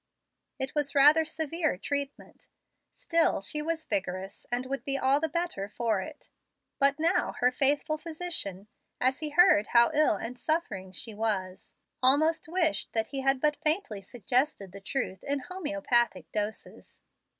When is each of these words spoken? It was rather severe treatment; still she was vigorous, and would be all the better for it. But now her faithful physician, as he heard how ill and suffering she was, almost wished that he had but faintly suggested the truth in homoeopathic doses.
It 0.57 0.73
was 0.73 0.95
rather 0.95 1.23
severe 1.25 1.77
treatment; 1.77 2.47
still 2.91 3.39
she 3.39 3.61
was 3.61 3.85
vigorous, 3.85 4.47
and 4.51 4.65
would 4.65 4.83
be 4.83 4.97
all 4.97 5.19
the 5.19 5.29
better 5.29 5.69
for 5.69 6.01
it. 6.01 6.27
But 6.79 6.97
now 6.99 7.33
her 7.33 7.51
faithful 7.51 7.99
physician, 7.99 8.67
as 8.99 9.19
he 9.19 9.29
heard 9.29 9.67
how 9.67 9.91
ill 9.93 10.15
and 10.15 10.39
suffering 10.39 10.91
she 10.91 11.13
was, 11.13 11.75
almost 12.01 12.47
wished 12.49 12.93
that 12.93 13.09
he 13.09 13.21
had 13.21 13.39
but 13.39 13.57
faintly 13.61 14.01
suggested 14.01 14.71
the 14.71 14.81
truth 14.81 15.23
in 15.23 15.41
homoeopathic 15.41 16.31
doses. 16.31 17.03